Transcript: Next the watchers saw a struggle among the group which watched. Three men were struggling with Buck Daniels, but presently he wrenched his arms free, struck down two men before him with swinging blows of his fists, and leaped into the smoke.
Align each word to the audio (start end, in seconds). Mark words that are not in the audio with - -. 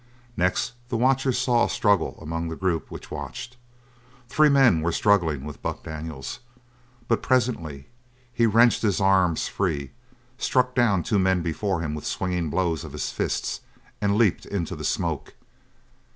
Next 0.35 0.73
the 0.89 0.97
watchers 0.97 1.37
saw 1.37 1.65
a 1.65 1.69
struggle 1.69 2.17
among 2.19 2.47
the 2.47 2.55
group 2.55 2.89
which 2.89 3.11
watched. 3.11 3.55
Three 4.27 4.49
men 4.49 4.81
were 4.81 4.91
struggling 4.91 5.43
with 5.45 5.61
Buck 5.61 5.83
Daniels, 5.83 6.39
but 7.07 7.21
presently 7.21 7.87
he 8.33 8.47
wrenched 8.47 8.81
his 8.81 8.99
arms 8.99 9.47
free, 9.47 9.91
struck 10.39 10.73
down 10.73 11.03
two 11.03 11.19
men 11.19 11.43
before 11.43 11.81
him 11.81 11.93
with 11.93 12.07
swinging 12.07 12.49
blows 12.49 12.83
of 12.83 12.93
his 12.93 13.11
fists, 13.11 13.59
and 14.01 14.15
leaped 14.17 14.47
into 14.47 14.75
the 14.75 14.83
smoke. 14.83 15.35